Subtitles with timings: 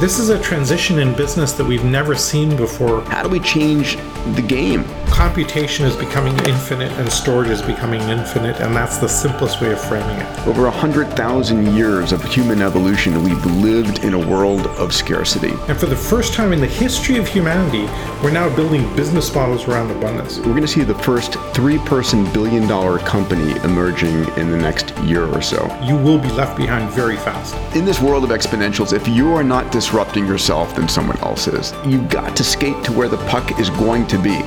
[0.00, 3.02] This is a transition in business that we've never seen before.
[3.02, 3.96] How do we change
[4.34, 4.84] the game?
[5.20, 9.78] Computation is becoming infinite and storage is becoming infinite, and that's the simplest way of
[9.78, 10.46] framing it.
[10.46, 15.52] Over 100,000 years of human evolution, we've lived in a world of scarcity.
[15.68, 17.82] And for the first time in the history of humanity,
[18.24, 20.38] we're now building business models around abundance.
[20.38, 24.96] We're going to see the first three person billion dollar company emerging in the next
[25.00, 25.66] year or so.
[25.82, 27.54] You will be left behind very fast.
[27.76, 31.74] In this world of exponentials, if you are not disrupting yourself, then someone else is.
[31.84, 34.40] You've got to skate to where the puck is going to be.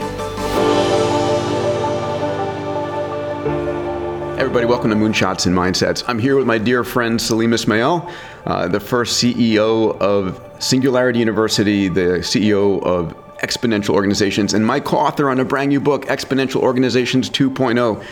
[4.53, 6.03] Everybody, welcome to Moonshots and Mindsets.
[6.07, 8.07] I'm here with my dear friend Salim Ismail,
[8.45, 14.97] uh, the first CEO of Singularity University, the CEO of Exponential Organizations, and my co
[14.97, 18.05] author on a brand new book, Exponential Organizations 2.0.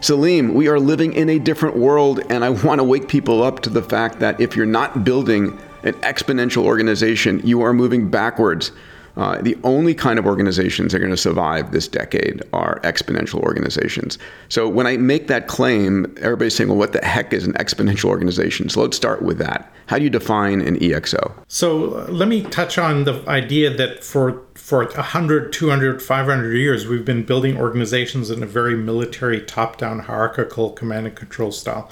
[0.00, 3.58] Salim, we are living in a different world, and I want to wake people up
[3.62, 8.70] to the fact that if you're not building an exponential organization, you are moving backwards.
[9.18, 13.40] Uh, the only kind of organizations that are going to survive this decade are exponential
[13.40, 14.16] organizations.
[14.48, 18.04] So when I make that claim, everybody's saying, well, what the heck is an exponential
[18.04, 18.68] organization?
[18.68, 19.72] So let's start with that.
[19.86, 21.34] How do you define an EXO?
[21.48, 26.86] So uh, let me touch on the idea that for for 100, 200, 500 years,
[26.86, 31.90] we've been building organizations in a very military, top down, hierarchical command and control style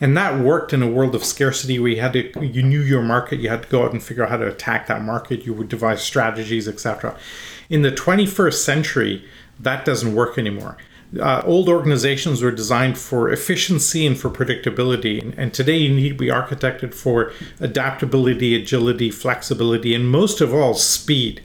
[0.00, 3.02] and that worked in a world of scarcity where you had to you knew your
[3.02, 5.52] market you had to go out and figure out how to attack that market you
[5.52, 7.16] would devise strategies etc
[7.68, 9.24] in the 21st century
[9.60, 10.76] that doesn't work anymore.
[11.18, 16.10] Uh, old organizations were designed for efficiency and for predictability and, and today you need
[16.10, 21.42] to be architected for adaptability agility flexibility and most of all speed.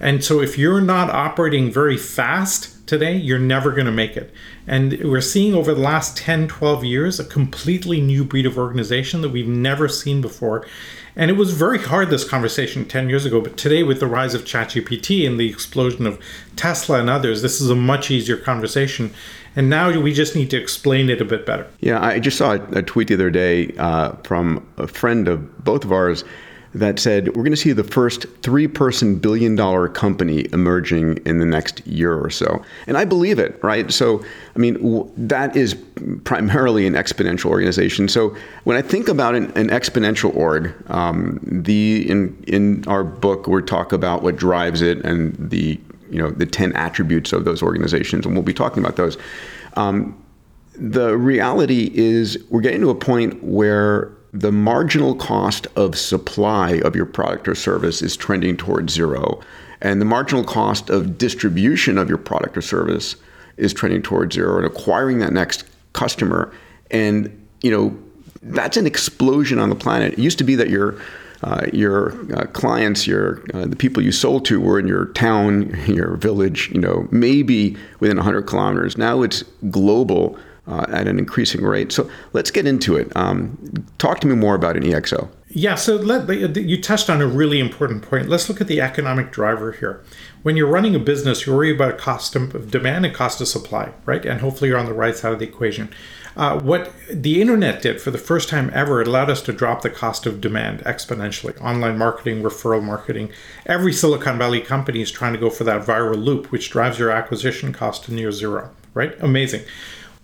[0.00, 4.32] And so if you're not operating very fast today, you're never going to make it.
[4.66, 9.20] And we're seeing over the last 10, 12 years a completely new breed of organization
[9.22, 10.66] that we've never seen before.
[11.16, 14.34] And it was very hard, this conversation 10 years ago, but today, with the rise
[14.34, 16.18] of ChatGPT and the explosion of
[16.56, 19.14] Tesla and others, this is a much easier conversation.
[19.54, 21.68] And now we just need to explain it a bit better.
[21.78, 25.84] Yeah, I just saw a tweet the other day uh, from a friend of both
[25.84, 26.24] of ours
[26.74, 31.38] that said we're going to see the first three person billion dollar company emerging in
[31.38, 32.62] the next year or so.
[32.86, 33.92] And I believe it, right?
[33.92, 34.24] So,
[34.54, 35.74] I mean, w- that is
[36.24, 38.08] primarily an exponential organization.
[38.08, 43.46] So, when I think about an, an exponential org, um, the in, in our book,
[43.46, 45.80] we talk about what drives it and the
[46.10, 49.16] you know the 10 attributes of those organizations and we'll be talking about those
[49.74, 50.22] um,
[50.76, 56.96] the reality is we're getting to a point where the marginal cost of supply of
[56.96, 59.40] your product or service is trending towards zero,
[59.80, 63.14] and the marginal cost of distribution of your product or service
[63.56, 66.52] is trending towards zero, and acquiring that next customer,
[66.90, 67.96] and you know
[68.42, 70.14] that's an explosion on the planet.
[70.14, 71.00] It used to be that your
[71.44, 75.78] uh, your uh, clients, your uh, the people you sold to were in your town,
[75.86, 78.98] your village, you know, maybe within 100 kilometers.
[78.98, 80.36] Now it's global
[80.66, 81.92] uh, at an increasing rate.
[81.92, 83.14] So let's get into it.
[83.16, 85.28] Um, talk to me more about an EXO.
[85.48, 88.28] Yeah, so let, you touched on a really important point.
[88.28, 90.02] Let's look at the economic driver here.
[90.42, 93.92] When you're running a business, you worry about cost of demand and cost of supply,
[94.04, 94.24] right?
[94.24, 95.90] And hopefully you're on the right side of the equation.
[96.36, 99.82] Uh, what the internet did for the first time ever, it allowed us to drop
[99.82, 101.58] the cost of demand exponentially.
[101.60, 103.30] Online marketing, referral marketing.
[103.66, 107.10] Every Silicon Valley company is trying to go for that viral loop, which drives your
[107.10, 109.14] acquisition cost to near zero, right?
[109.20, 109.62] Amazing.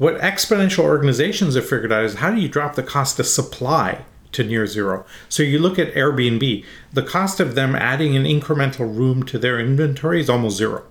[0.00, 4.06] What exponential organizations have figured out is how do you drop the cost of supply
[4.32, 5.04] to near zero?
[5.28, 9.60] So you look at Airbnb, the cost of them adding an incremental room to their
[9.60, 10.84] inventory is almost zero.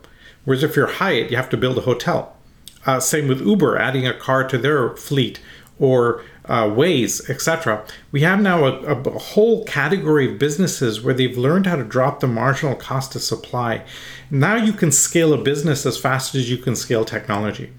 [0.46, 2.38] Whereas if you're Hyatt, you have to build a hotel.
[2.86, 5.40] Uh, same with Uber, adding a car to their fleet
[5.80, 7.84] or uh, Waze, etc.
[8.12, 12.20] We have now a, a, whole category of businesses where they've learned how to drop
[12.20, 13.84] the marginal cost of supply.
[14.30, 17.72] Now you can scale a business as fast as you can scale technology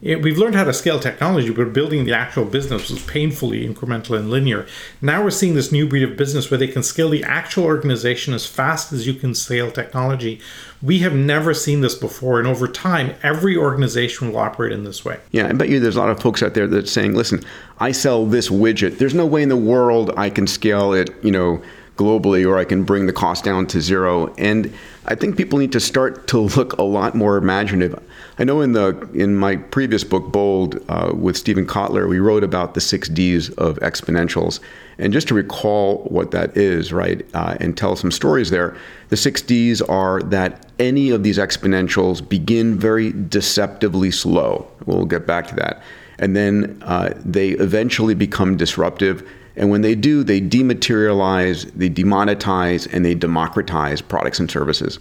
[0.00, 4.16] it, we've learned how to scale technology, but building the actual business was painfully incremental
[4.16, 4.66] and linear.
[5.02, 8.32] Now we're seeing this new breed of business where they can scale the actual organization
[8.32, 10.40] as fast as you can scale technology.
[10.80, 15.04] We have never seen this before, and over time, every organization will operate in this
[15.04, 15.18] way.
[15.32, 17.42] Yeah, I bet you there's a lot of folks out there that's saying, "Listen,
[17.78, 18.98] I sell this widget.
[18.98, 21.60] There's no way in the world I can scale it, you know,
[21.96, 24.72] globally, or I can bring the cost down to zero." And
[25.06, 28.00] I think people need to start to look a lot more imaginative.
[28.40, 32.44] I know in the in my previous book, Bold, uh, with Steven Kotler, we wrote
[32.44, 34.60] about the six Ds of exponentials.
[34.98, 38.76] And just to recall what that is, right, uh, and tell some stories there,
[39.08, 44.68] the six Ds are that any of these exponentials begin very deceptively slow.
[44.86, 45.82] We'll get back to that.
[46.20, 49.24] And then uh, they eventually become disruptive
[49.58, 55.00] And when they do, they dematerialize, they demonetize, and they democratize products and services.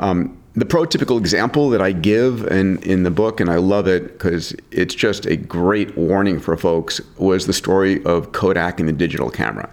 [0.00, 4.12] Um, the prototypical example that I give in, in the book, and I love it
[4.12, 8.92] because it's just a great warning for folks, was the story of Kodak and the
[8.92, 9.72] digital camera.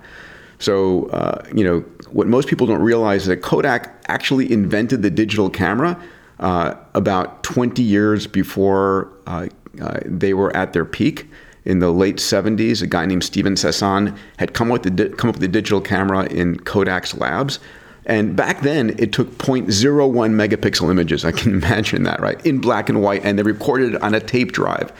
[0.59, 1.79] So, uh, you know,
[2.11, 6.01] what most people don't realize is that Kodak actually invented the digital camera
[6.39, 9.47] uh, about 20 years before uh,
[9.81, 11.29] uh they were at their peak.
[11.65, 15.35] In the late 70s, a guy named Steven Sasson had come, with the, come up
[15.35, 17.59] with the digital camera in Kodak's labs.
[18.09, 19.69] And back then, it took 0.01
[20.31, 21.23] megapixel images.
[21.23, 22.43] I can imagine that, right?
[22.45, 24.91] In black and white, and they recorded it on a tape drive.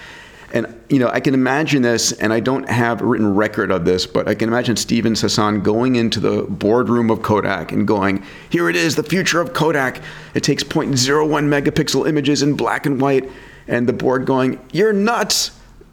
[0.54, 3.86] And you know, I can imagine this, and I don't have a written record of
[3.86, 8.24] this, but I can imagine Steven Sasson going into the boardroom of Kodak and going,
[8.50, 10.02] "Here it is, the future of Kodak.
[10.34, 13.30] It takes 0.01 megapixel images in black and white,"
[13.68, 15.52] and the board going, "You're nuts."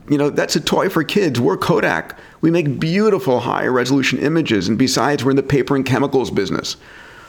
[0.08, 1.38] You know, that's a toy for kids.
[1.38, 2.18] We're Kodak.
[2.40, 4.68] We make beautiful high resolution images.
[4.68, 6.76] And besides, we're in the paper and chemicals business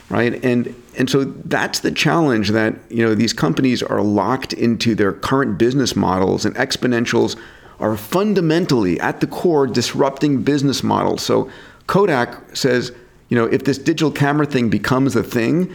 [0.10, 0.44] right?
[0.44, 5.14] And and so that's the challenge that you know these companies are locked into their
[5.14, 7.36] current business models, and exponentials
[7.80, 11.22] are fundamentally at the core disrupting business models.
[11.22, 11.50] So
[11.86, 12.92] Kodak says,
[13.30, 15.74] you know, if this digital camera thing becomes a thing,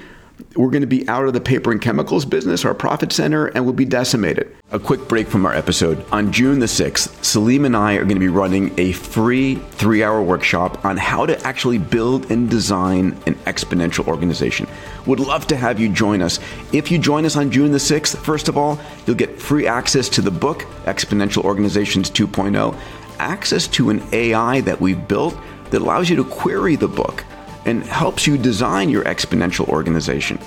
[0.57, 3.65] we're going to be out of the paper and chemicals business, our profit center, and
[3.65, 4.55] we'll be decimated.
[4.71, 6.05] A quick break from our episode.
[6.13, 10.03] On June the 6th, Salim and I are going to be running a free three
[10.03, 14.67] hour workshop on how to actually build and design an exponential organization.
[15.07, 16.39] Would love to have you join us.
[16.73, 20.09] If you join us on June the 6th, first of all, you'll get free access
[20.11, 22.79] to the book, Exponential Organizations 2.0,
[23.19, 25.37] access to an AI that we've built
[25.71, 27.25] that allows you to query the book
[27.65, 30.39] and helps you design your exponential organization.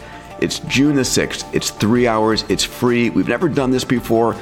[0.41, 1.53] It's June the 6th.
[1.53, 2.44] It's three hours.
[2.50, 3.09] It's free.
[3.09, 4.35] We've never done this before.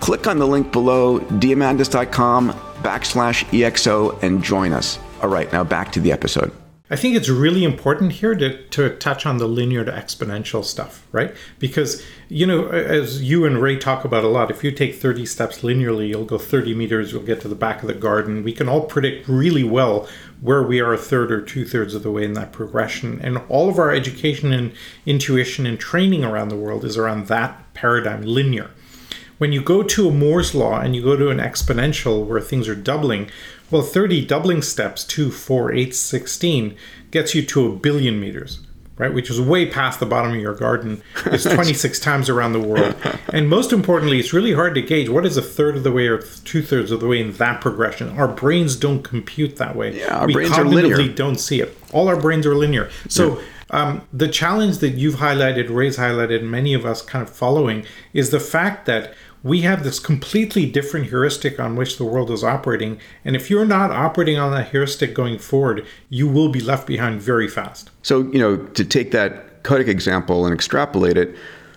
[0.00, 2.52] Click on the link below, diamandis.com
[2.82, 4.98] backslash EXO, and join us.
[5.22, 6.52] All right, now back to the episode.
[6.90, 11.06] I think it's really important here to, to touch on the linear to exponential stuff,
[11.12, 11.34] right?
[11.58, 15.26] Because, you know, as you and Ray talk about a lot, if you take 30
[15.26, 18.42] steps linearly, you'll go 30 meters, you'll get to the back of the garden.
[18.42, 20.08] We can all predict really well
[20.40, 23.20] where we are a third or two thirds of the way in that progression.
[23.22, 24.72] And all of our education and
[25.04, 28.70] intuition and training around the world is around that paradigm, linear.
[29.36, 32.66] When you go to a Moore's law and you go to an exponential where things
[32.66, 33.30] are doubling,
[33.70, 36.76] well, 30 doubling steps, 2, 4, 8, 16,
[37.10, 38.60] gets you to a billion meters,
[38.96, 39.12] right?
[39.12, 41.02] Which is way past the bottom of your garden.
[41.26, 42.94] It's 26 times around the world.
[43.32, 46.06] And most importantly, it's really hard to gauge what is a third of the way
[46.06, 48.08] or two thirds of the way in that progression.
[48.10, 49.98] Our brains don't compute that way.
[49.98, 51.08] Yeah, our we brains are linear.
[51.08, 51.76] don't see it.
[51.92, 52.90] All our brains are linear.
[53.08, 53.44] So, yeah.
[53.70, 58.30] Um, the challenge that you've highlighted, Ray's highlighted, many of us kind of following, is
[58.30, 59.12] the fact that
[59.42, 62.98] we have this completely different heuristic on which the world is operating.
[63.24, 67.20] And if you're not operating on that heuristic going forward, you will be left behind
[67.20, 67.90] very fast.
[68.02, 71.36] So, you know, to take that Kodak example and extrapolate it,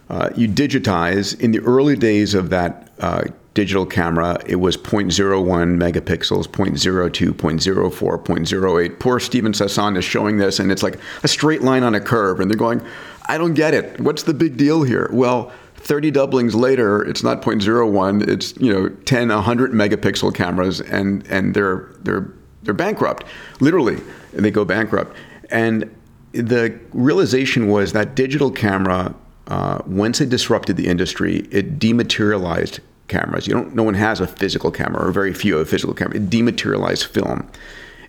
[0.10, 3.24] uh, you digitize in the early days of that uh,
[3.54, 9.00] digital camera, it was 0.01 megapixels, 0.02, 0.04, 0.08.
[9.00, 12.40] Poor Steven Sasson is showing this, and it's like a straight line on a curve.
[12.40, 12.82] And they're going,
[13.28, 14.00] I don't get it.
[14.00, 15.10] What's the big deal here?
[15.12, 21.26] Well, 30 doublings later, it's not 0.01, it's, you know, 10, 100 megapixel cameras and,
[21.28, 22.32] and they're, they're,
[22.64, 23.24] they're bankrupt.
[23.60, 24.00] Literally,
[24.32, 25.16] they go bankrupt.
[25.50, 25.94] And
[26.34, 29.16] the realization was that digital camera,
[29.48, 33.48] uh, once it disrupted the industry, it dematerialized cameras.
[33.48, 36.18] You don't, no one has a physical camera, or very few have a physical camera.
[36.18, 37.50] It dematerialized film.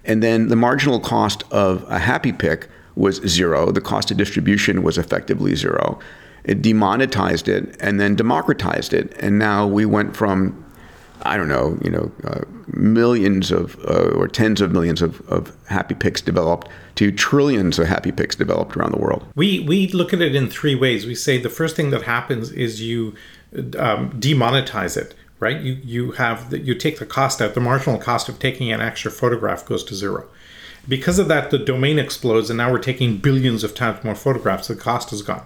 [0.04, 3.72] And then the marginal cost of a happy pick was zero.
[3.72, 5.98] The cost of distribution was effectively zero
[6.44, 9.14] it demonetized it and then democratized it.
[9.20, 10.64] And now we went from,
[11.22, 15.56] I don't know, you know, uh, millions of uh, or tens of millions of, of
[15.68, 19.24] happy picks developed to trillions of happy picks developed around the world.
[19.34, 21.06] We we look at it in three ways.
[21.06, 23.14] We say the first thing that happens is you
[23.78, 25.14] um, demonetize it.
[25.38, 27.54] Right, you you have the, you take the cost out.
[27.54, 30.28] The marginal cost of taking an extra photograph goes to zero.
[30.86, 34.68] Because of that, the domain explodes, and now we're taking billions of times more photographs.
[34.68, 35.44] The cost is gone.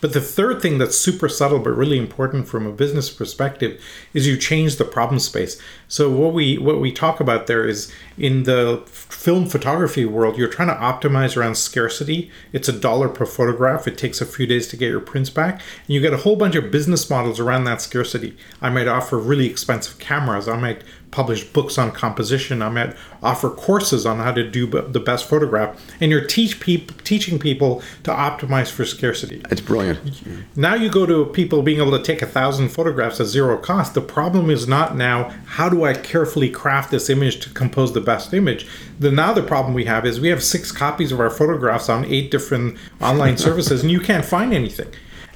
[0.00, 3.82] But the third thing that's super subtle but really important from a business perspective
[4.14, 5.60] is you change the problem space.
[5.88, 10.48] So what we what we talk about there is in the film photography world, you're
[10.48, 12.30] trying to optimize around scarcity.
[12.52, 13.88] It's a dollar per photograph.
[13.88, 15.54] It takes a few days to get your prints back.
[15.54, 18.36] And you get a whole bunch of business models around that scarcity.
[18.60, 20.48] I might offer really expensive cameras.
[20.48, 22.62] I might publish books on composition.
[22.62, 26.96] I'm at offer courses on how to do the best photograph, and you're teach people
[27.04, 29.42] teaching people to optimize for scarcity.
[29.50, 30.56] It's brilliant.
[30.56, 33.94] Now you go to people being able to take a thousand photographs at zero cost.
[33.94, 38.00] The problem is not now how do I carefully craft this image to compose the
[38.00, 38.66] best image.
[38.98, 42.04] The now the problem we have is we have six copies of our photographs on
[42.04, 44.88] eight different online services, and you can't find anything.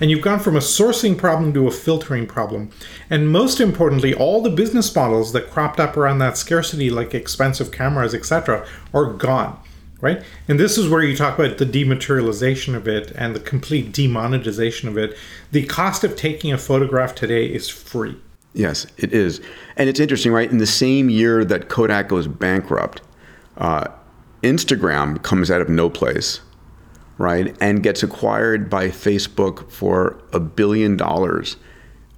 [0.03, 2.71] And you've gone from a sourcing problem to a filtering problem.
[3.09, 7.71] And most importantly, all the business models that cropped up around that scarcity, like expensive
[7.71, 9.61] cameras, etc., are gone.
[10.01, 10.21] Right?
[10.49, 14.89] And this is where you talk about the dematerialization of it and the complete demonetization
[14.89, 15.17] of it.
[15.53, 18.17] The cost of taking a photograph today is free.
[18.55, 19.41] Yes, it is.
[19.77, 20.51] And it's interesting, right?
[20.51, 23.03] In the same year that Kodak goes bankrupt,
[23.57, 23.87] uh,
[24.43, 26.41] Instagram comes out of no place
[27.23, 31.57] right, and gets acquired by Facebook for a billion dollars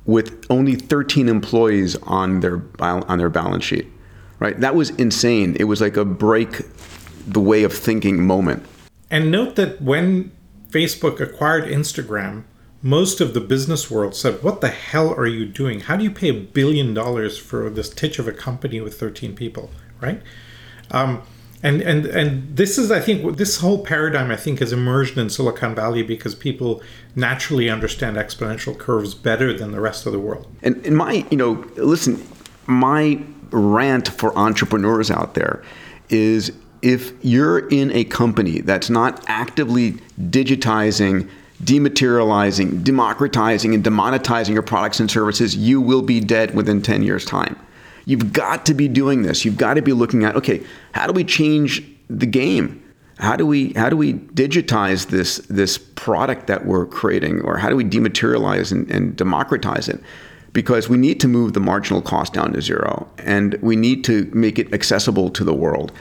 [0.06, 3.86] with only 13 employees on their on their balance sheet.
[4.40, 4.58] Right?
[4.58, 5.56] That was insane.
[5.60, 6.62] It was like a break
[7.26, 8.64] the way of thinking moment.
[9.10, 10.32] And note that when
[10.70, 12.44] Facebook acquired Instagram,
[12.82, 15.80] most of the business world said, What the hell are you doing?
[15.80, 19.34] How do you pay a billion dollars for this titch of a company with 13
[19.36, 19.70] people?
[20.00, 20.22] Right?
[20.90, 21.22] Um,
[21.64, 25.28] and and and this is i think this whole paradigm i think has emerged in
[25.28, 26.80] silicon valley because people
[27.16, 30.46] naturally understand exponential curves better than the rest of the world.
[30.62, 32.22] And in my you know listen
[32.66, 35.62] my rant for entrepreneurs out there
[36.10, 36.52] is
[36.82, 41.28] if you're in a company that's not actively digitizing
[41.62, 47.24] dematerializing democratizing and demonetizing your products and services you will be dead within 10 years
[47.24, 47.56] time
[48.06, 49.44] You've got to be doing this.
[49.44, 52.80] You've got to be looking at okay, how do we change the game?
[53.18, 57.68] How do we how do we digitize this this product that we're creating, or how
[57.68, 60.00] do we dematerialize and, and democratize it?
[60.52, 64.30] Because we need to move the marginal cost down to zero, and we need to
[64.34, 65.92] make it accessible to the world.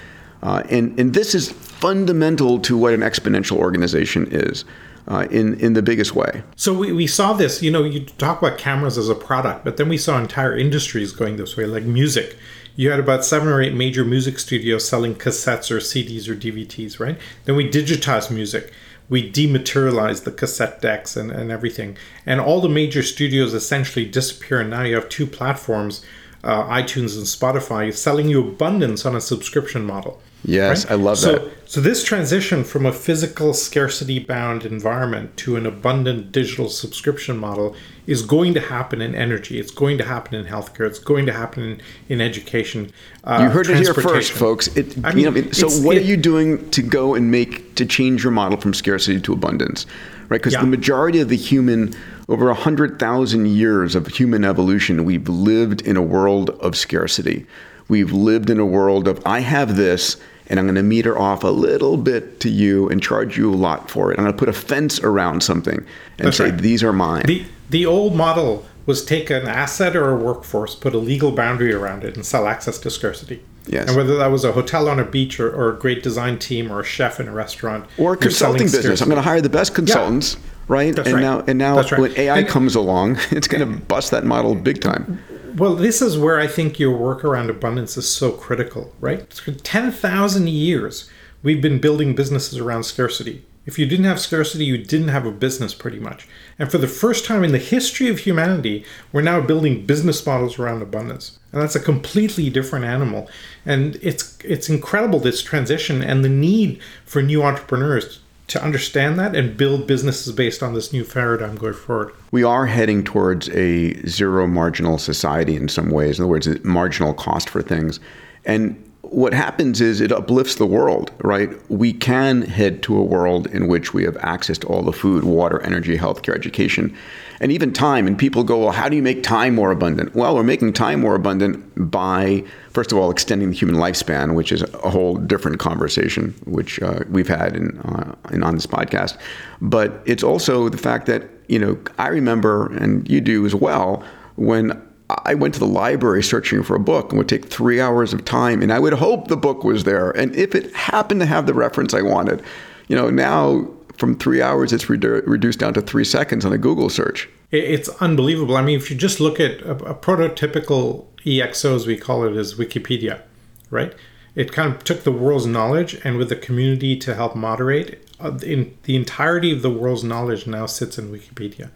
[0.43, 4.65] Uh, and, and this is fundamental to what an exponential organization is
[5.07, 6.43] uh, in in the biggest way.
[6.55, 7.61] So we, we saw this.
[7.61, 11.11] You know, you talk about cameras as a product, but then we saw entire industries
[11.11, 12.37] going this way, like music.
[12.75, 16.99] You had about seven or eight major music studios selling cassettes or CDs or DVDs,
[16.99, 17.19] right?
[17.45, 18.73] Then we digitized music.
[19.09, 21.97] We dematerialized the cassette decks and, and everything.
[22.25, 24.61] And all the major studios essentially disappear.
[24.61, 26.03] And now you have two platforms,
[26.43, 30.19] uh, iTunes and Spotify, selling you abundance on a subscription model.
[30.45, 30.91] Yes, right?
[30.91, 31.51] I love so, that.
[31.65, 37.75] So this transition from a physical scarcity bound environment to an abundant digital subscription model
[38.05, 39.59] is going to happen in energy.
[39.59, 40.85] It's going to happen in healthcare.
[40.85, 42.91] It's going to happen in, in education.
[43.23, 44.67] Uh, you heard it here first, folks.
[44.75, 47.75] It, I mean, you know, so what it, are you doing to go and make
[47.75, 49.85] to change your model from scarcity to abundance?
[50.29, 50.61] Right, because yeah.
[50.61, 51.93] the majority of the human
[52.29, 57.45] over a 100,000 years of human evolution, we've lived in a world of scarcity.
[57.87, 61.43] We've lived in a world of I have this and I'm going to meter off
[61.43, 64.17] a little bit to you and charge you a lot for it.
[64.17, 65.77] I'm going to put a fence around something
[66.17, 66.57] and That's say right.
[66.57, 67.25] these are mine.
[67.25, 71.73] The the old model was take an asset or a workforce, put a legal boundary
[71.73, 73.41] around it, and sell access to scarcity.
[73.65, 73.87] Yes.
[73.87, 76.71] And whether that was a hotel on a beach or, or a great design team
[76.71, 79.03] or a chef in a restaurant or a consulting business, scarcity.
[79.03, 80.41] I'm going to hire the best consultants, yeah.
[80.67, 80.95] right?
[80.95, 81.21] That's and right.
[81.21, 81.97] now and now right.
[81.97, 85.23] when AI and, comes along, it's going to bust that model big time.
[85.55, 89.31] Well, this is where I think your work around abundance is so critical, right?
[89.31, 91.07] For 10,000 years,
[91.43, 93.45] we've been building businesses around scarcity.
[93.67, 96.27] If you didn't have scarcity, you didn't have a business pretty much.
[96.57, 100.57] And for the first time in the history of humanity, we're now building business models
[100.57, 101.37] around abundance.
[101.51, 103.29] And that's a completely different animal.
[103.63, 109.35] And it's it's incredible this transition and the need for new entrepreneurs to understand that
[109.35, 112.13] and build businesses based on this new paradigm going forward.
[112.31, 116.19] We are heading towards a zero marginal society in some ways.
[116.19, 117.99] In other words, marginal cost for things.
[118.45, 121.49] And what happens is it uplifts the world, right?
[121.69, 125.23] We can head to a world in which we have access to all the food,
[125.23, 126.95] water, energy, healthcare, education
[127.43, 128.07] and even time.
[128.07, 130.15] And people go, well, how do you make time more abundant?
[130.15, 134.51] Well, we're making time more abundant by, first of all, extending the human lifespan, which
[134.51, 139.17] is a whole different conversation, which uh, we've had in, uh, in, on this podcast.
[139.61, 144.03] But it's also the fact that, you know, I remember, and you do as well,
[144.35, 148.13] when I went to the library searching for a book and would take three hours
[148.13, 150.11] of time, and I would hope the book was there.
[150.11, 152.41] And if it happened to have the reference I wanted,
[152.87, 153.67] you know, now
[153.97, 157.29] from three hours, it's redu- reduced down to three seconds on a Google search.
[157.51, 158.57] It's unbelievable.
[158.57, 162.35] I mean, if you just look at a, a prototypical EXO, as we call it,
[162.35, 163.21] is Wikipedia,
[163.69, 163.93] right?
[164.35, 168.39] It kind of took the world's knowledge and with the community to help moderate, uh,
[168.41, 171.69] in the entirety of the world's knowledge now sits in Wikipedia.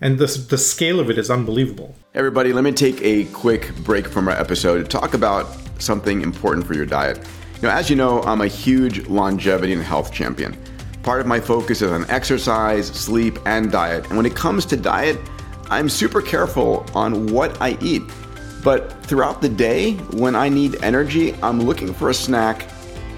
[0.00, 1.94] And the, the scale of it is unbelievable.
[2.14, 5.46] Everybody, let me take a quick break from our episode to talk about
[5.78, 7.26] something important for your diet.
[7.62, 10.56] Now, as you know, I'm a huge longevity and health champion.
[11.02, 14.06] Part of my focus is on exercise, sleep, and diet.
[14.06, 15.18] And when it comes to diet,
[15.68, 18.02] I'm super careful on what I eat.
[18.64, 22.66] But throughout the day, when I need energy, I'm looking for a snack.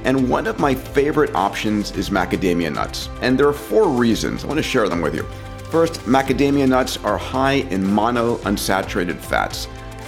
[0.04, 3.08] And one of my favorite options is macadamia nuts.
[3.20, 4.44] And there are four reasons.
[4.44, 5.24] I want to share them with you.
[5.72, 9.64] First, macadamia nuts are high in monounsaturated fats,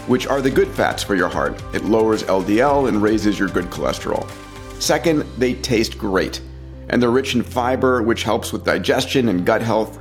[0.09, 1.59] which are the good fats for your heart.
[1.73, 4.31] It lowers LDL and raises your good cholesterol.
[4.79, 6.43] Second, they taste great,
[6.91, 9.99] and they're rich in fiber, which helps with digestion and gut health.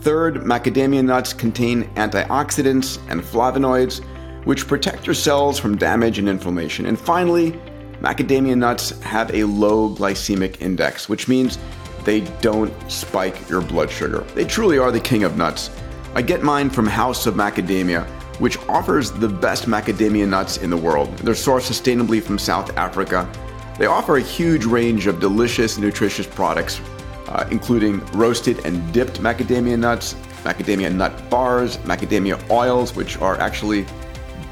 [0.00, 4.02] Third, macadamia nuts contain antioxidants and flavonoids,
[4.46, 6.86] which protect your cells from damage and inflammation.
[6.86, 7.52] And finally,
[8.00, 11.58] macadamia nuts have a low glycemic index, which means
[12.06, 14.20] they don't spike your blood sugar.
[14.34, 15.70] They truly are the king of nuts.
[16.14, 18.06] I get mine from House of Macadamia,
[18.38, 21.14] which offers the best macadamia nuts in the world.
[21.18, 23.28] They're sourced sustainably from South Africa.
[23.76, 26.80] They offer a huge range of delicious, nutritious products,
[27.26, 33.84] uh, including roasted and dipped macadamia nuts, macadamia nut bars, macadamia oils, which are actually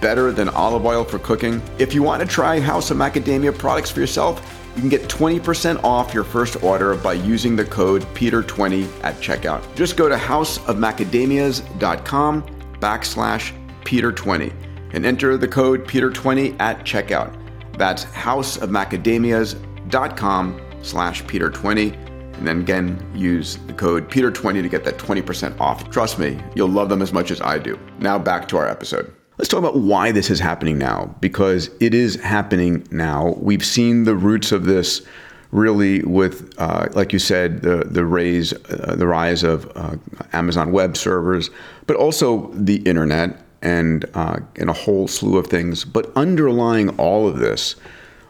[0.01, 1.63] better than olive oil for cooking.
[1.79, 5.85] If you want to try House of Macadamia products for yourself, you can get 20%
[5.85, 9.63] off your first order by using the code PETER20 at checkout.
[9.77, 12.43] Just go to houseofmacadamias.com
[12.81, 13.53] backslash
[13.85, 14.53] PETER20
[14.93, 17.33] and enter the code PETER20 at checkout.
[17.79, 22.05] That's houseofmacadamias.com slash PETER20
[22.37, 25.89] and then again use the code PETER20 to get that 20% off.
[25.91, 27.79] Trust me, you'll love them as much as I do.
[28.01, 29.15] Now back to our episode.
[29.39, 33.35] Let's talk about why this is happening now, because it is happening now.
[33.39, 35.03] We've seen the roots of this
[35.51, 39.97] really with, uh, like you said, the the raise, uh, the rise of uh,
[40.33, 41.51] Amazon Web servers,
[41.87, 45.85] but also the internet and uh, and a whole slew of things.
[45.85, 47.75] But underlying all of this,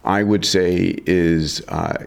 [0.04, 2.06] I would say, is uh,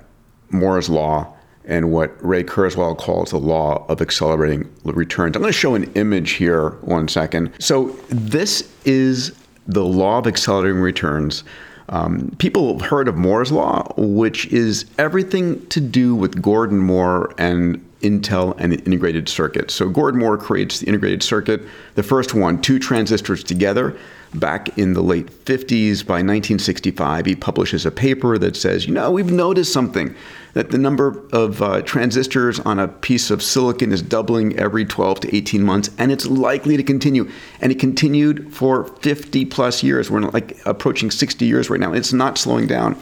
[0.49, 1.36] Moore's law
[1.67, 5.35] and what Ray Kurzweil calls the law of accelerating returns.
[5.35, 7.51] I'm going to show an image here one second.
[7.59, 11.43] So this is the law of accelerating returns.
[11.89, 17.33] Um, people have heard of Moore's law, which is everything to do with Gordon Moore
[17.37, 19.71] and Intel and the integrated circuit.
[19.71, 21.61] So Gordon Moore creates the integrated circuit,
[21.95, 23.97] the first one, two transistors together
[24.33, 26.05] back in the late 50s.
[26.05, 30.15] By 1965, he publishes a paper that says, you know, we've noticed something
[30.53, 35.19] that the number of uh, transistors on a piece of silicon is doubling every 12
[35.21, 37.29] to 18 months, and it's likely to continue.
[37.61, 40.09] And it continued for 50 plus years.
[40.09, 41.93] We're like approaching 60 years right now.
[41.93, 42.99] It's not slowing down.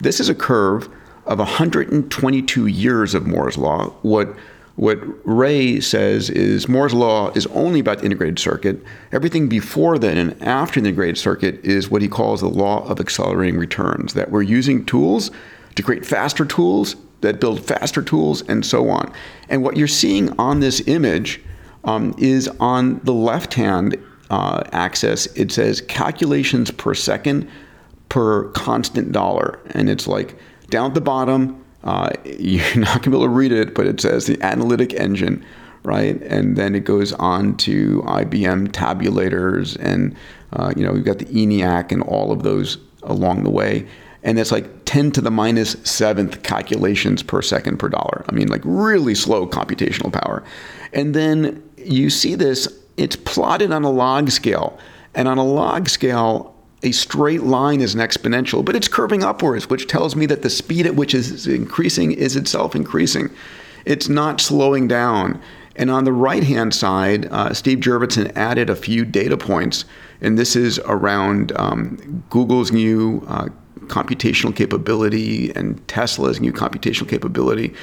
[0.00, 0.88] This is a curve
[1.26, 3.90] of 122 years of Moore's law.
[4.02, 4.36] What
[4.76, 8.82] what Ray says is Moore's law is only about the integrated circuit.
[9.10, 13.00] Everything before then and after the integrated circuit is what he calls the law of
[13.00, 14.12] accelerating returns.
[14.12, 15.30] That we're using tools
[15.76, 19.10] to create faster tools that build faster tools and so on.
[19.48, 21.40] And what you're seeing on this image
[21.84, 23.96] um, is on the left hand
[24.28, 27.48] uh, axis, it says calculations per second
[28.10, 29.58] per constant dollar.
[29.70, 33.28] And it's like down at the bottom, uh, you're not going to be able to
[33.30, 35.42] read it, but it says the analytic engine,
[35.82, 36.20] right?
[36.22, 40.14] And then it goes on to IBM tabulators, and
[40.52, 43.86] uh, you know we've got the ENIAC and all of those along the way
[44.26, 48.24] and it's like 10 to the minus seventh calculations per second per dollar.
[48.28, 50.42] I mean, like really slow computational power.
[50.92, 54.80] And then you see this, it's plotted on a log scale.
[55.14, 56.55] And on a log scale,
[56.86, 60.50] a straight line is an exponential, but it's curving upwards, which tells me that the
[60.50, 63.28] speed at which it's increasing is itself increasing.
[63.84, 65.40] It's not slowing down.
[65.74, 69.84] And on the right hand side, uh, Steve Jurvetson added a few data points,
[70.20, 73.48] and this is around um, Google's new uh,
[73.86, 77.74] computational capability and Tesla's new computational capability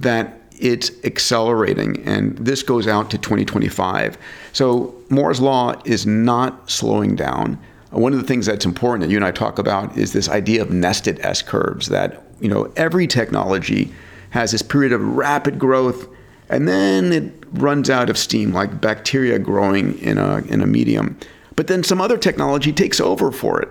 [0.00, 4.18] that it's accelerating and this goes out to 2025.
[4.52, 7.58] So Moore's law is not slowing down.
[7.90, 10.62] One of the things that's important that you and I talk about is this idea
[10.62, 13.92] of nested S curves that you know every technology
[14.30, 16.08] has this period of rapid growth
[16.48, 21.18] and then it runs out of steam like bacteria growing in a in a medium.
[21.56, 23.68] But then some other technology takes over for it.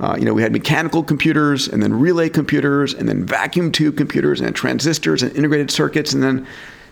[0.00, 3.96] Uh, you know, we had mechanical computers and then relay computers and then vacuum tube
[3.96, 6.46] computers and transistors and integrated circuits and then,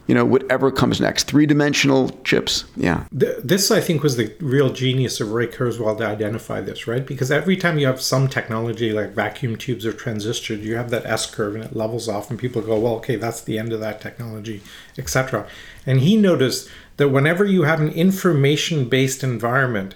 [0.09, 1.25] you know, whatever comes next.
[1.25, 2.65] Three dimensional chips.
[2.77, 3.05] Yeah.
[3.13, 7.07] This, I think, was the real genius of Ray Kurzweil to identify this, right?
[7.07, 11.05] Because every time you have some technology like vacuum tubes or transistors, you have that
[11.05, 13.81] S curve and it levels off, and people go, well, okay, that's the end of
[13.81, 14.63] that technology,
[14.97, 15.47] etc.
[15.87, 19.95] And he noticed that whenever you have an information based environment,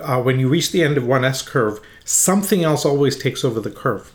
[0.00, 3.60] uh, when you reach the end of one S curve, something else always takes over
[3.60, 4.14] the curve.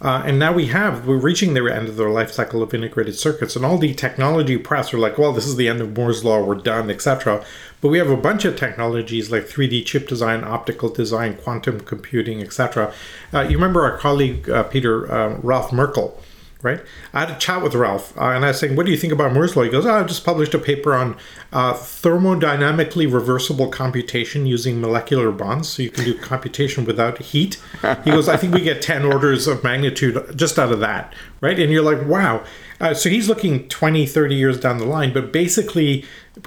[0.00, 3.14] Uh, and now we have, we're reaching the end of the life cycle of integrated
[3.14, 3.56] circuits.
[3.56, 6.42] And all the technology press are like, well, this is the end of Moore's Law,
[6.42, 7.44] we're done, etc.
[7.80, 12.42] But we have a bunch of technologies like 3D chip design, optical design, quantum computing,
[12.42, 12.92] etc.
[13.32, 16.20] Uh, you remember our colleague, uh, Peter uh, Ralph Merkle,
[16.64, 16.80] right?
[17.12, 19.12] I had a chat with Ralph, uh, and I was saying, "What do you think
[19.12, 21.16] about Moore's law?" He goes, oh, "I just published a paper on
[21.52, 27.60] uh, thermodynamically reversible computation using molecular bonds, so you can do computation without heat."
[28.04, 31.58] He goes, "I think we get ten orders of magnitude just out of that, right?"
[31.60, 32.42] And you're like, "Wow."
[32.80, 36.04] Uh, so he's looking 20, 30 years down the line, but basically,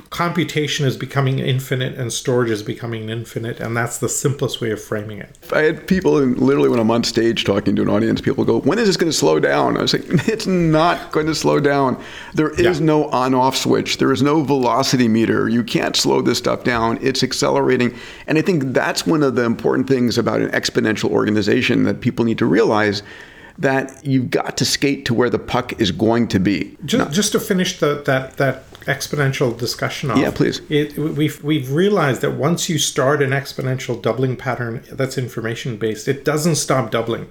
[0.10, 4.82] computation is becoming infinite and storage is becoming infinite, and that's the simplest way of
[4.82, 5.38] framing it.
[5.54, 8.78] I had people, literally when I'm on stage talking to an audience, people go, "When
[8.80, 12.02] is this going to slow down?" I was like, "It's not going to slow down.
[12.34, 12.86] There is yeah.
[12.86, 13.98] no on-off switch.
[13.98, 15.48] There is no velocity meter.
[15.48, 17.00] You can't slow this stuff down.
[17.02, 17.96] It's accelerating."
[18.28, 22.26] And I think that's one of the important things about an exponential organization that people
[22.26, 23.04] need to realize
[23.60, 26.78] that you've got to skate to where the puck is going to be.
[26.86, 30.18] Just, just to finish the, that that exponential discussion off.
[30.18, 30.62] Yeah, please.
[30.70, 36.08] It, we've we've realized that once you start an exponential doubling pattern that's information based,
[36.08, 37.30] it doesn't stop doubling.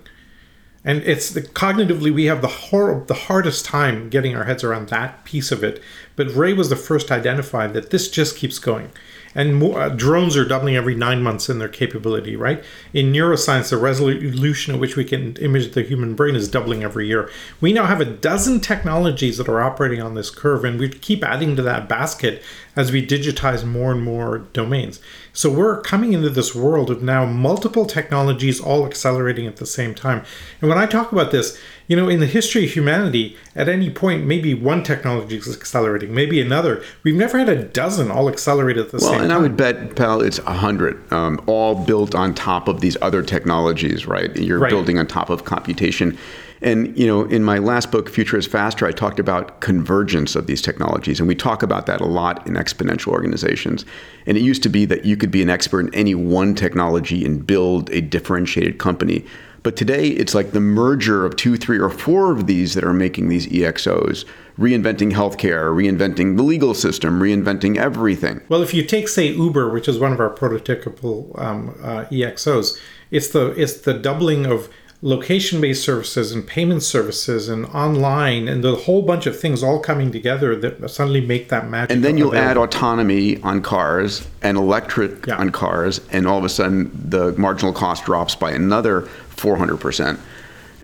[0.84, 4.88] And it's the, cognitively we have the hor- the hardest time getting our heads around
[4.90, 5.82] that piece of it.
[6.14, 8.90] But Ray was the first to identify that this just keeps going
[9.36, 12.64] and more, uh, drones are doubling every nine months in their capability, right?
[12.94, 17.06] In neuroscience, the resolution at which we can image the human brain is doubling every
[17.06, 17.30] year.
[17.60, 21.22] We now have a dozen technologies that are operating on this curve, and we keep
[21.22, 22.42] adding to that basket
[22.76, 25.00] as we digitize more and more domains.
[25.32, 29.94] So we're coming into this world of now multiple technologies all accelerating at the same
[29.94, 30.24] time.
[30.60, 31.58] And when I talk about this,
[31.88, 36.12] you know, in the history of humanity, at any point, maybe one technology is accelerating,
[36.12, 36.82] maybe another.
[37.02, 39.28] We've never had a dozen all accelerate at the well, same time.
[39.28, 42.80] Well, and I would bet, pal, it's a hundred, um, all built on top of
[42.80, 44.34] these other technologies, right?
[44.36, 44.70] You're right.
[44.70, 46.18] building on top of computation.
[46.62, 50.46] And you know, in my last book, Future is Faster, I talked about convergence of
[50.46, 53.84] these technologies, and we talk about that a lot in exponential organizations.
[54.26, 57.24] And it used to be that you could be an expert in any one technology
[57.24, 59.24] and build a differentiated company.
[59.62, 62.92] But today, it's like the merger of two, three, or four of these that are
[62.92, 64.24] making these EXOs,
[64.56, 68.42] reinventing healthcare, reinventing the legal system, reinventing everything.
[68.48, 72.78] Well, if you take, say, Uber, which is one of our prototypical um, uh, EXOs,
[73.10, 74.68] it's the it's the doubling of
[75.02, 79.78] location based services and payment services and online and the whole bunch of things all
[79.78, 81.94] coming together that suddenly make that magic.
[81.94, 82.50] And then you'll available.
[82.50, 85.36] add autonomy on cars and electric yeah.
[85.36, 89.02] on cars, and all of a sudden the marginal cost drops by another
[89.36, 90.18] 400%.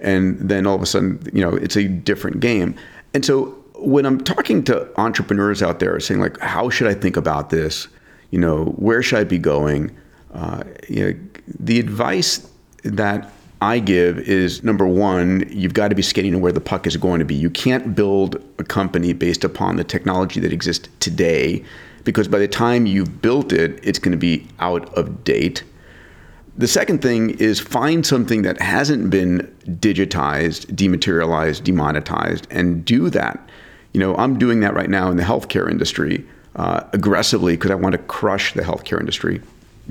[0.02, 2.74] And then all of a sudden, you know, it's a different game.
[3.14, 3.44] And so
[3.76, 7.88] when I'm talking to entrepreneurs out there saying, like, how should I think about this?
[8.30, 9.94] You know, where should I be going?
[10.34, 11.18] Uh, you know,
[11.58, 12.48] the advice
[12.84, 13.30] that
[13.62, 16.96] I give is number one, you've got to be skating to where the puck is
[16.96, 17.36] going to be.
[17.36, 21.64] You can't build a company based upon the technology that exists today
[22.02, 25.62] because by the time you've built it, it's going to be out of date.
[26.58, 33.48] The second thing is find something that hasn't been digitized, dematerialized, demonetized, and do that.
[33.92, 37.76] You know, I'm doing that right now in the healthcare industry uh, aggressively because I
[37.76, 39.40] want to crush the healthcare industry.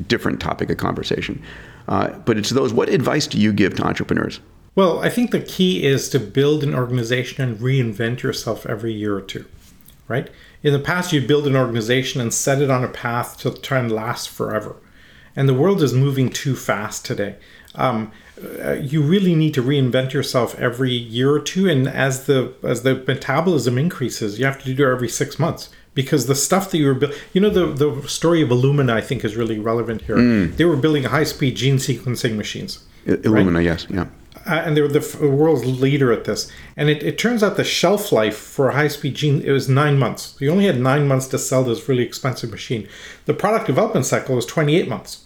[0.08, 1.42] Different topic of conversation.
[1.88, 2.74] Uh, but it's those.
[2.74, 4.40] What advice do you give to entrepreneurs?
[4.76, 9.16] Well, I think the key is to build an organization and reinvent yourself every year
[9.18, 9.46] or two,
[10.08, 10.30] right?
[10.64, 13.80] In the past, you build an organization and set it on a path to try
[13.80, 14.78] and last forever.
[15.36, 17.36] And the world is moving too fast today.
[17.76, 18.12] Um,
[18.64, 22.82] uh, you really need to reinvent yourself every year or two, and as the as
[22.84, 26.78] the metabolism increases, you have to do it every six months because the stuff that
[26.78, 30.04] you were building, you know, the, the story of Illumina, I think, is really relevant
[30.04, 30.16] here.
[30.18, 30.56] Mm.
[30.56, 32.84] They were building high speed gene sequencing machines.
[33.06, 33.64] I- Illumina, right?
[33.66, 34.08] yes, yeah.
[34.48, 36.52] Uh, and they were the world's leader at this.
[36.76, 39.70] And it, it turns out the shelf life for a high speed gene it was
[39.70, 40.36] nine months.
[40.40, 42.88] You only had nine months to sell this really expensive machine.
[43.26, 45.26] The product development cycle was 28 months.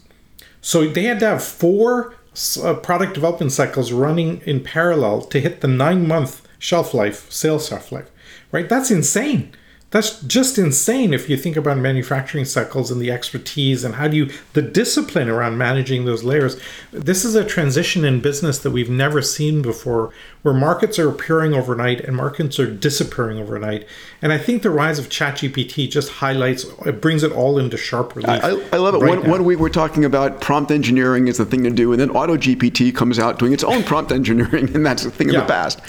[0.60, 2.16] So they had to have four
[2.62, 7.70] uh, product development cycles running in parallel to hit the nine month shelf life, sales
[7.70, 8.10] shelf life.
[8.52, 8.68] Right?
[8.68, 9.54] That's insane.
[9.96, 14.18] That's just insane if you think about manufacturing cycles and the expertise and how do
[14.18, 16.60] you, the discipline around managing those layers.
[16.92, 21.54] This is a transition in business that we've never seen before, where markets are appearing
[21.54, 23.88] overnight and markets are disappearing overnight.
[24.22, 28.18] And I think the rise of ChatGPT just highlights, it brings it all into sharp
[28.18, 28.44] relief.
[28.44, 28.98] I, I love it.
[28.98, 32.02] Right one, one week we're talking about prompt engineering is the thing to do, and
[32.02, 35.40] then AutoGPT comes out doing its own prompt engineering, and that's the thing yeah.
[35.40, 35.80] of the past.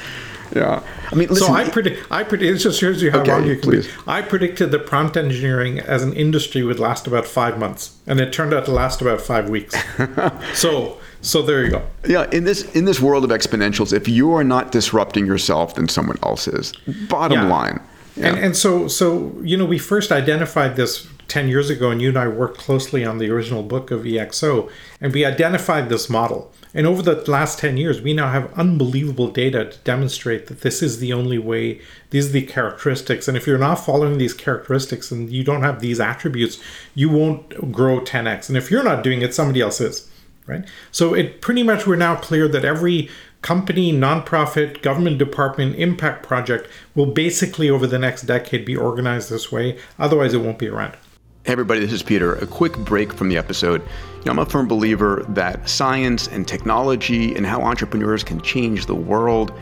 [0.54, 0.82] Yeah.
[1.11, 2.11] I mean, listen, so I predict.
[2.11, 2.56] I predict.
[2.56, 3.87] It just shows you how Okay, wrong you can please.
[3.87, 3.92] be.
[4.06, 8.32] I predicted that prompt engineering as an industry would last about five months, and it
[8.32, 9.74] turned out to last about five weeks.
[10.54, 11.82] so, so there you go.
[12.06, 15.88] Yeah, in this in this world of exponentials, if you are not disrupting yourself, then
[15.88, 16.72] someone else is.
[17.09, 17.48] Bottom Yeah.
[17.48, 17.80] line.
[18.16, 18.28] Yeah.
[18.28, 22.09] And and so so you know we first identified this ten years ago, and you
[22.09, 26.50] and I worked closely on the original book of EXO, and we identified this model.
[26.76, 30.82] And over the last ten years, we now have unbelievable data to demonstrate that this
[30.82, 31.80] is the only way.
[32.10, 35.80] These are the characteristics, and if you're not following these characteristics and you don't have
[35.80, 36.60] these attributes,
[36.94, 38.48] you won't grow 10x.
[38.48, 40.08] And if you're not doing it, somebody else is
[40.46, 40.64] right?
[40.92, 43.10] So it pretty much we're now clear that every
[43.42, 49.52] company, nonprofit, government department, impact project will basically over the next decade be organized this
[49.52, 49.78] way.
[49.98, 50.96] Otherwise, it won't be around.
[51.44, 52.34] Hey everybody, this is Peter.
[52.36, 53.80] A quick break from the episode.
[54.28, 59.52] I'm a firm believer that science and technology and how entrepreneurs can change the world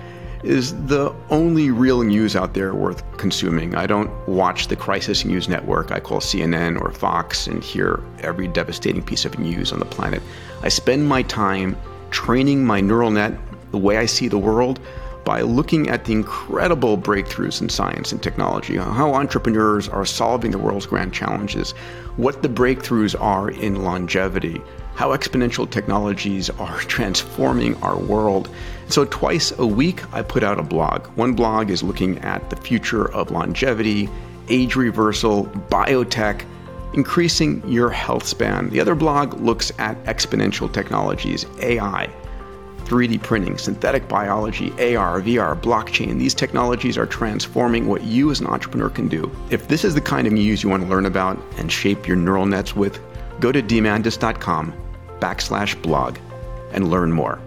[0.42, 3.74] is the only real news out there worth consuming.
[3.74, 8.48] I don't watch the crisis news network I call CNN or Fox and hear every
[8.48, 10.22] devastating piece of news on the planet.
[10.62, 11.76] I spend my time
[12.10, 13.38] training my neural net
[13.70, 14.80] the way I see the world
[15.24, 20.58] by looking at the incredible breakthroughs in science and technology, how entrepreneurs are solving the
[20.58, 21.72] world's grand challenges,
[22.16, 24.60] what the breakthroughs are in longevity,
[24.94, 28.48] how exponential technologies are transforming our world.
[28.88, 31.06] So, twice a week, I put out a blog.
[31.16, 34.08] One blog is looking at the future of longevity,
[34.48, 36.44] age reversal, biotech,
[36.92, 38.70] increasing your health span.
[38.70, 42.08] The other blog looks at exponential technologies, AI,
[42.84, 46.18] 3D printing, synthetic biology, AR, VR, blockchain.
[46.18, 49.30] These technologies are transforming what you as an entrepreneur can do.
[49.50, 52.16] If this is the kind of news you want to learn about and shape your
[52.16, 53.00] neural nets with,
[53.40, 54.72] go to diamandis.com
[55.18, 56.18] backslash blog
[56.72, 57.40] and learn more.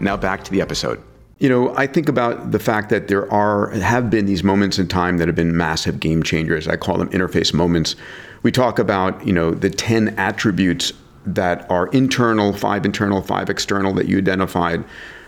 [0.00, 1.00] Now back to the episode.
[1.38, 4.88] You know, I think about the fact that there are have been these moments in
[4.88, 6.68] time that have been massive game changers.
[6.68, 7.96] I call them interface moments.
[8.42, 10.92] We talk about, you know, the 10 attributes
[11.26, 14.84] that are internal, five internal, five external that you identified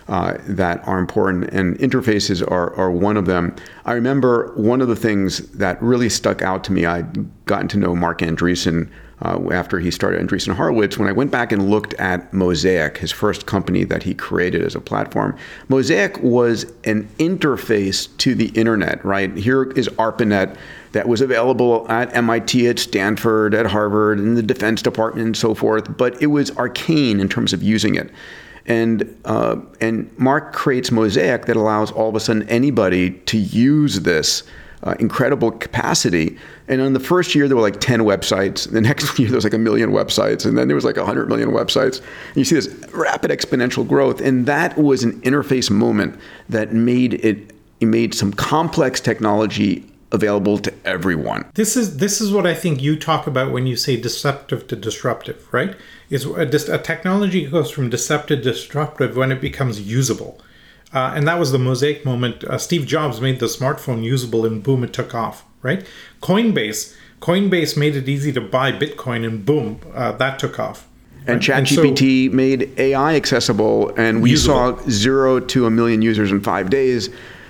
[0.07, 3.55] uh, that are important, and interfaces are, are one of them.
[3.85, 6.85] I remember one of the things that really stuck out to me.
[6.85, 8.89] I'd gotten to know Marc Andreessen
[9.21, 10.97] uh, after he started Andreessen Horowitz.
[10.97, 14.75] When I went back and looked at Mosaic, his first company that he created as
[14.75, 15.37] a platform,
[15.69, 19.03] Mosaic was an interface to the internet.
[19.05, 20.57] Right here is ARPANET
[20.93, 25.53] that was available at MIT, at Stanford, at Harvard, in the Defense Department, and so
[25.53, 25.97] forth.
[25.97, 28.09] But it was arcane in terms of using it.
[28.65, 34.01] And uh, and Marc creates Mosaic that allows all of a sudden anybody to use
[34.01, 34.43] this
[34.83, 36.37] uh, incredible capacity.
[36.67, 38.69] And in the first year, there were like 10 websites.
[38.69, 40.45] The next year, there was like a million websites.
[40.45, 41.99] And then there was like 100 million websites.
[41.99, 44.21] And you see this rapid exponential growth.
[44.21, 50.59] And that was an interface moment that made it, it made some complex technology available
[50.59, 51.43] to everyone.
[51.55, 54.75] This is this is what I think you talk about when you say deceptive to
[54.75, 55.75] disruptive, right?
[56.09, 60.39] Is a, a technology goes from deceptive to disruptive when it becomes usable.
[60.93, 62.43] Uh, and that was the mosaic moment.
[62.43, 65.43] Uh, Steve Jobs made the smartphone usable, and boom, it took off.
[65.63, 65.85] Right?
[66.21, 70.87] Coinbase, Coinbase made it easy to buy Bitcoin, and boom, uh, that took off.
[71.25, 71.67] And right?
[71.67, 74.77] so- ChatGPT made AI accessible, and we Usable.
[74.77, 77.09] saw zero to a million users in five days,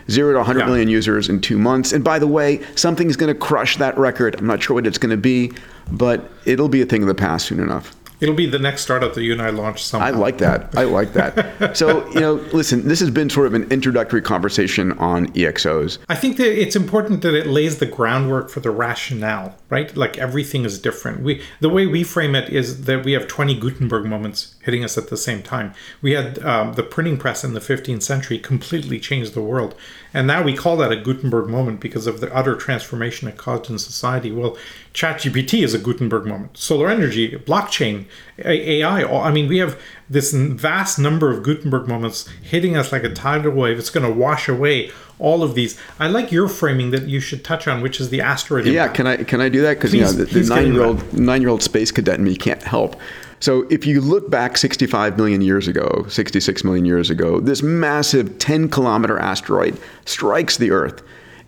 [0.10, 0.66] zero to 100 Yeah.
[0.66, 1.92] million users in two months.
[1.94, 4.36] And by the way, something's going to crush that record.
[4.40, 5.52] I'm not sure what it's going to be,
[5.92, 7.96] but it'll be a thing of the past soon enough.
[8.22, 10.08] It'll be the next startup that you and I launch somehow.
[10.08, 10.74] I like that.
[10.78, 11.76] I like that.
[11.78, 15.98] so, you know, listen, this has been sort of an introductory conversation on EXOs.
[16.08, 19.98] I think that it's important that it lays the groundwork for the rationale, right?
[19.98, 21.24] Like everything is different.
[21.24, 25.00] We the way we frame it is that we have 20 Gutenberg moments hitting us
[25.00, 25.74] at the same time.
[26.00, 29.74] We had um, the printing press in the 15th century completely changed the world,
[30.14, 33.70] and now we call that a Gutenberg moment because of the utter transformation it caused
[33.72, 34.32] in society.
[34.32, 34.56] Well,
[34.94, 36.56] ChatGPT is a Gutenberg moment.
[36.56, 38.06] Solar energy, blockchain,
[38.38, 39.04] AI.
[39.04, 43.52] I mean, we have this vast number of Gutenberg moments hitting us like a tidal
[43.52, 43.80] wave.
[43.80, 45.80] It's going to wash away all of these.
[46.00, 48.66] I like your framing that you should touch on, which is the asteroid.
[48.66, 48.96] Yeah, impact.
[48.96, 49.76] can I can I do that?
[49.76, 51.92] Because you know the, the please get into nine year old nine year old space
[51.92, 53.00] cadet in me can't help.
[53.40, 58.40] So if you look back 65 million years ago, 66 million years ago, this massive
[58.40, 61.04] 10 kilometer asteroid strikes the Earth,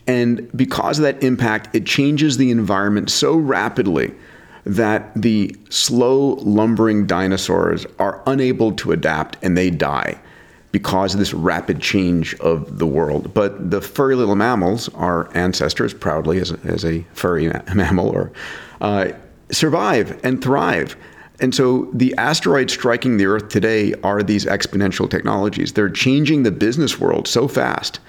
[0.06, 4.14] and because of that impact, it changes the environment so rapidly
[4.66, 10.20] that the slow lumbering dinosaurs are unable to adapt and they die
[10.72, 13.34] because of this rapid change of the world.
[13.34, 18.10] But the furry little mammals, our ancestors, proudly as a, as a furry ma- mammal,
[18.10, 18.32] or
[18.82, 19.12] uh,
[19.52, 20.98] survive and thrive.
[21.40, 25.74] And so the asteroids striking the Earth today are these exponential technologies.
[25.74, 28.00] They're changing the business world so fast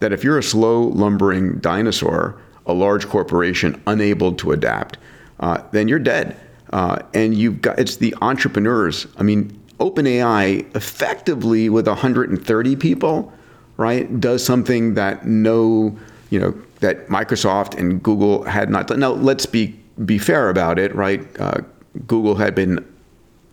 [0.00, 4.98] that if you're a slow lumbering dinosaur, a large corporation unable to adapt,
[5.40, 6.36] uh, then you're dead.
[6.72, 9.06] Uh, and you've got it's the entrepreneurs.
[9.18, 13.32] I mean, OpenAI effectively with 130 people,
[13.76, 15.96] right, does something that no,
[16.30, 19.00] you know, that Microsoft and Google had not done.
[19.00, 21.24] Now, let's be be fair about it, right?
[21.40, 21.60] Uh,
[22.06, 22.84] Google had been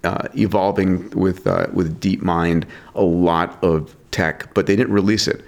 [0.04, 2.66] uh, evolving with uh, with DeepMind
[2.96, 5.44] a lot of tech, but they didn't release it.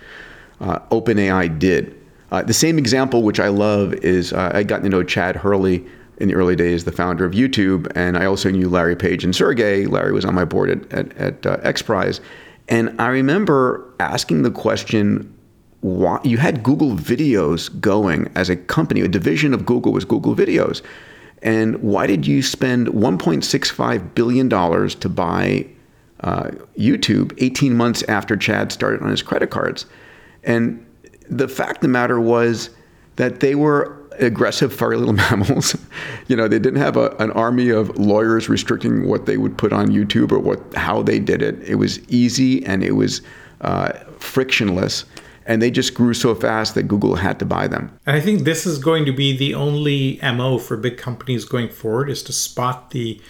[0.62, 2.00] Uh, OpenAI did.
[2.32, 5.86] Uh, the same example, which I love, is uh, I got to know Chad Hurley
[6.18, 9.36] in the early days, the founder of YouTube, and I also knew Larry Page and
[9.36, 9.86] Sergey.
[9.86, 12.20] Larry was on my board at at, at uh, XPRIZE,
[12.70, 15.32] and I remember asking the question.
[15.82, 20.36] Why, you had Google Videos going as a company, a division of Google was Google
[20.36, 20.82] Videos.
[21.44, 25.68] And why did you spend $1.65 billion to buy
[26.22, 29.86] uh, YouTube 18 months after Chad started on his credit cards?
[30.44, 30.84] And
[31.30, 32.72] the fact of the matter was
[33.18, 35.76] that they were aggressive furry little mammals.
[36.28, 39.74] you know, they didn't have a, an army of lawyers restricting what they would put
[39.74, 41.62] on YouTube or what how they did it.
[41.64, 43.22] It was easy and it was
[43.62, 45.06] uh, frictionless.
[45.48, 47.96] And they just grew so fast that Google had to buy them.
[48.08, 51.70] And I think this is going to be the only MO for big companies going
[51.70, 53.22] forward is to spot the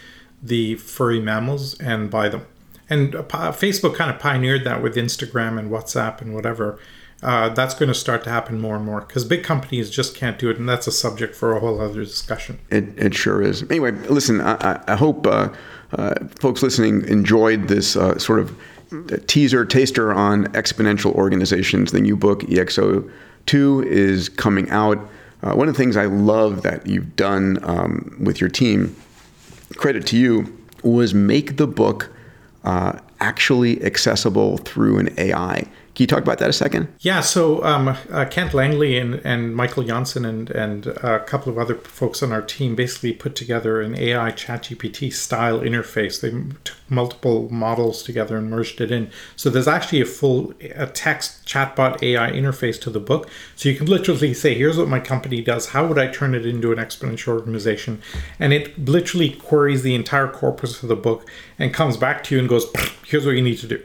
[0.41, 2.45] the furry mammals and buy them.
[2.89, 6.79] And uh, Facebook kind of pioneered that with Instagram and WhatsApp and whatever
[7.25, 10.37] uh, that's going to start to happen more and more because big companies just can't
[10.37, 12.59] do it, and that's a subject for a whole other discussion.
[12.69, 13.63] It, it sure is.
[13.63, 15.49] Anyway, listen, I, I hope uh,
[15.93, 18.55] uh, folks listening enjoyed this uh, sort of
[19.25, 21.91] teaser, taster on exponential organizations.
[21.91, 24.99] The new book, EXO2, is coming out.
[25.41, 28.95] Uh, one of the things I love that you've done um, with your team,
[29.77, 32.15] credit to you, was make the book
[32.65, 35.67] uh, actually accessible through an AI.
[35.95, 36.89] Can you talk about that a second?
[36.99, 41.57] Yeah, so um, uh, Kent Langley and, and Michael Janssen and, and a couple of
[41.57, 46.19] other folks on our team basically put together an AI ChatGPT style interface.
[46.19, 46.31] They
[46.65, 49.09] took multiple models together and merged it in.
[49.37, 53.29] So there's actually a full a text chatbot AI interface to the book.
[53.55, 55.69] So you can literally say, here's what my company does.
[55.69, 58.01] How would I turn it into an exponential organization?
[58.37, 61.25] And it literally queries the entire corpus of the book
[61.57, 62.65] and comes back to you and goes,
[63.05, 63.81] here's what you need to do.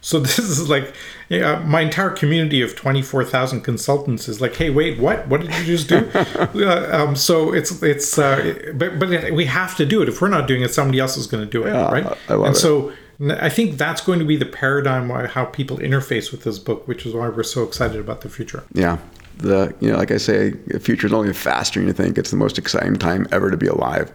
[0.00, 0.94] So this is like
[1.30, 5.28] yeah, my entire community of 24,000 consultants is like, hey, wait, what?
[5.28, 6.10] What did you just do?
[6.14, 10.08] uh, um, so it's, it's, uh, but, but we have to do it.
[10.08, 12.18] If we're not doing it, somebody else is going to do it, yeah, right?
[12.28, 12.56] and it.
[12.56, 16.58] so I think that's going to be the paradigm why, how people interface with this
[16.58, 18.64] book, which is why we're so excited about the future.
[18.72, 18.98] Yeah.
[19.36, 22.18] The, you know, like I say, the future is only faster than you think.
[22.18, 24.12] It's the most exciting time ever to be alive.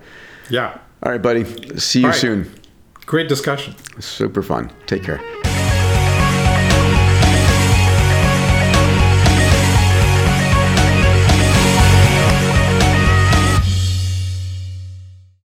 [0.50, 0.78] Yeah.
[1.02, 1.46] All right, buddy.
[1.80, 2.16] See you right.
[2.16, 2.54] soon.
[3.06, 3.74] Great discussion.
[4.02, 4.70] Super fun.
[4.86, 5.22] Take care.